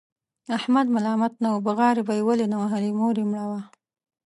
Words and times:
احمد 0.57 0.87
ملامت 0.95 1.33
نه 1.43 1.49
و، 1.53 1.57
بغارې 1.67 2.01
به 2.07 2.13
یې 2.17 2.23
ولې 2.27 2.47
نه 2.51 2.57
وهلې؛ 2.61 2.91
مور 2.99 3.15
یې 3.19 3.25
مړه 3.31 3.45
وه. 3.49 3.61